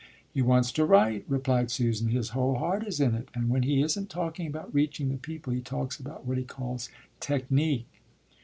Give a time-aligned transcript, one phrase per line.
[0.33, 2.07] "He wants to write," replied Susan.
[2.07, 5.53] "His whole heart is in it, and when he isn't talking about reaching the people,
[5.53, 6.89] he talks about what he calls
[7.19, 7.85] 'technique.'"